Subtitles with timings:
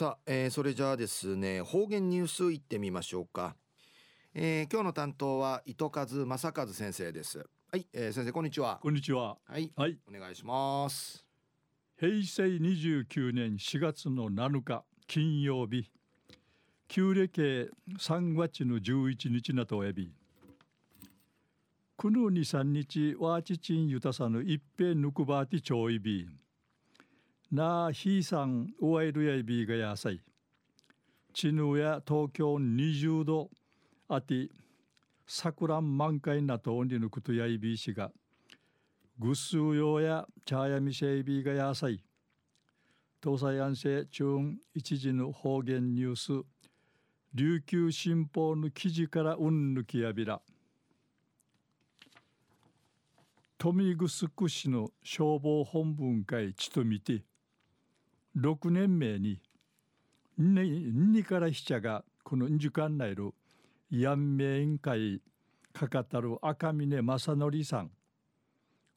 [0.00, 3.54] さあ、えー、それじゃあですね方言ニュースいってみましょうか、
[4.32, 7.44] えー、今日の担当は糸数正和先生です。
[7.70, 8.78] はい、えー、先生こんにちは。
[8.80, 9.36] こんにちは。
[9.46, 11.26] はい、はい、お願いします。
[11.98, 15.90] 平成29年4月の7日金曜日。
[16.88, 20.14] 旧暦3月の11日なとおやび。
[21.98, 26.26] くぬに3日わちちんゆたさぬ一平ぬくばてちょいび
[27.50, 30.20] なあひいさんおわいるやいびがやさい
[31.32, 33.50] ちぬや東京20度
[34.08, 34.48] あて
[35.26, 38.10] 桜満開なとおにぬくとやいびしが
[39.18, 42.02] ぐっすうようや茶やみせいびがやさい
[43.22, 44.24] 東西安政中
[44.74, 46.46] 一時の方言ニュース。
[47.34, 50.40] 琉球新報の記事からうんぬきやびら。
[53.58, 57.22] 富城市の消防本文会ちとみて
[58.40, 59.38] 6年目に
[60.38, 63.34] にからひちゃがこの時間内の
[63.90, 65.20] やんめ委員会
[65.74, 67.90] かかたる赤峰正則さん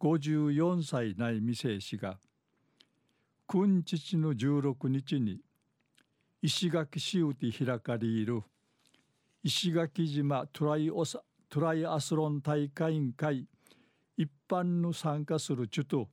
[0.00, 2.18] 54歳内未成氏が
[3.48, 5.40] 君父の16日に
[6.40, 8.42] 石垣市うて開かれる
[9.42, 13.48] 石垣島トライオサトライアスロン大会委員会
[14.16, 16.08] 一般の参加するちと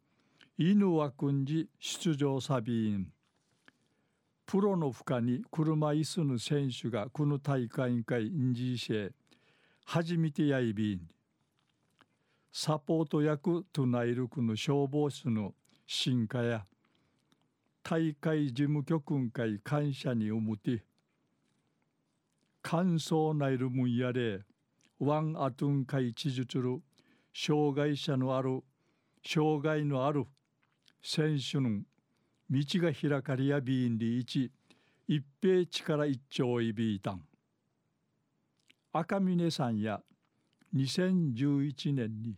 [0.64, 3.08] 犬は君寺出場サビーン。
[4.46, 9.12] プロの負荷に車椅子の選手がこの大会委員会インジーシェ
[9.86, 11.02] 初めてやいびん。
[12.52, 15.56] サポート役となるこの消防士の
[15.88, 16.64] 進化や
[17.82, 20.84] 大会事務局員会感謝に思って
[22.62, 24.42] 感想なるもんやれ
[25.00, 26.84] ワンアトゥン会知術る
[27.34, 28.62] 障害者のある
[29.26, 30.28] 障害のある
[31.02, 31.82] 選手の
[32.50, 34.52] 道が開かれやびんり一
[35.08, 37.24] 一平力一丁いびいたん。
[38.94, 40.02] 赤峰さんや
[40.76, 42.36] 2011年に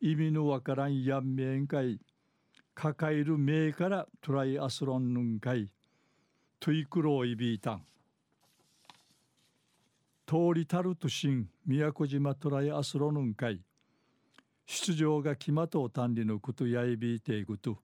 [0.00, 2.00] 意味のわからんやんめん会
[2.74, 5.70] 抱える名からトライアスロンヌン会
[6.58, 7.82] トイクローイビータン
[10.26, 13.60] 通りたるとしん宮古島トライアスロンヌン会
[14.66, 17.78] 出場が決まとう単理のことやいびいていくと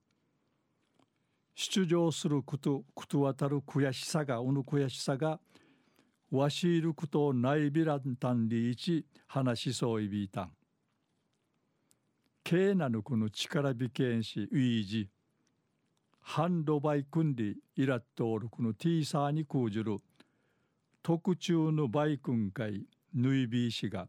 [1.55, 5.39] 出場することことわたる悔しさがおぬ悔しさが
[6.31, 10.51] わしいることないびらんたんりいち話しそういびいたん。
[12.43, 15.09] ケーナのこの力びけんしウィージ
[16.21, 19.97] ハンドバイクンリイラットールこのティーサーに講じる。
[21.03, 24.07] 特注のバイクン会ヌイビー氏が。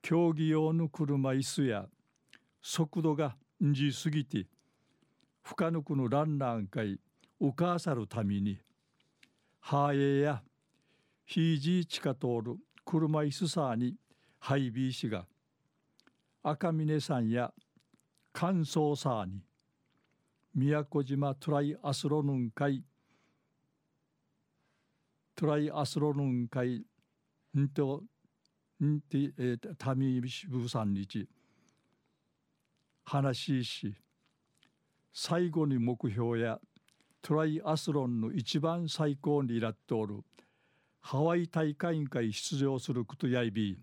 [0.00, 1.86] 競技用の車椅子や
[2.62, 4.46] 速度がんじすぎて
[5.44, 6.98] 不可抜くのランナー会
[7.38, 8.58] おかさるために
[9.60, 10.42] ハーエや
[11.26, 13.94] ヒージーチカ通る車椅子さに
[14.40, 15.26] ハイビー氏が
[16.42, 17.52] 赤峰さんや
[18.32, 19.42] 乾燥さに
[20.54, 22.82] 宮古島トライアスロヌン会
[25.36, 26.86] トライアスロヌン会
[27.58, 28.02] んと
[28.82, 31.28] んてえー、タミシブさんにち
[33.04, 34.03] 話しし
[35.16, 36.58] 最後に目標や
[37.22, 40.24] トライアスロンの一番最高にラットおる
[41.00, 43.78] ハワイ大会委員会出場することやいび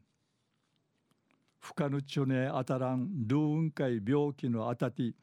[1.61, 5.13] 不可ぬちゅねあたらんルーン会病気のあたて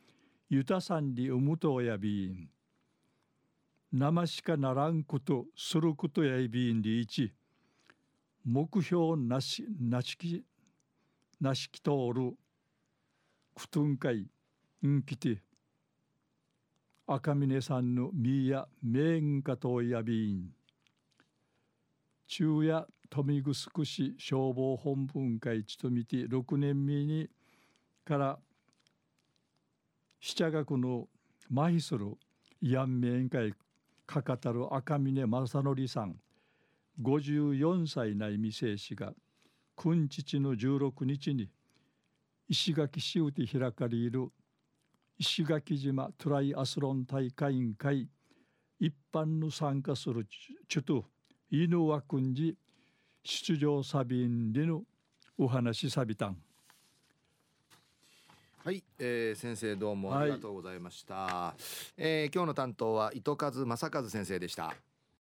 [0.48, 2.48] ゆたさんにうむとやび
[3.92, 7.34] 生しかならんことすることやいびんりいち
[8.46, 10.42] 目標なしなしき
[11.38, 12.32] なしきとおる
[13.54, 14.26] くとんかい
[14.86, 15.42] んきて
[17.10, 20.50] 赤峰さんのみやめんかとやびん。
[22.26, 27.30] 昼夜富城市消防本分会ちとみて6年目に
[28.04, 28.38] から
[30.20, 31.08] 七学の
[31.50, 32.18] 麻痺する
[32.60, 33.54] やんめん会
[34.06, 36.16] かかたる赤峰正則さん
[37.00, 39.14] 54歳内未成氏が
[39.74, 41.48] 君父の16日に
[42.50, 44.28] 石垣市うて開かれる
[45.18, 48.08] 石垣島トライアスロン大会委員会
[48.78, 50.24] 一般の参加する
[50.68, 51.04] ちゅと
[51.50, 52.54] 犬は君寺
[53.24, 54.82] 出場サビンでの
[55.36, 56.36] お話サビタン。
[58.64, 61.62] はい、えー、先生どうもありがとうございました、はい、
[61.96, 64.74] えー、今日の担当は糸数正和先生でした